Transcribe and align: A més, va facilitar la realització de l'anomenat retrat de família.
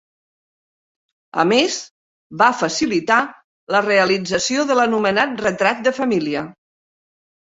A 1.41 1.43
més, 1.49 1.75
va 2.39 2.47
facilitar 2.61 3.19
la 3.75 3.81
realització 3.87 4.65
de 4.71 4.77
l'anomenat 4.79 5.35
retrat 5.47 5.87
de 5.89 5.93
família. 6.01 6.43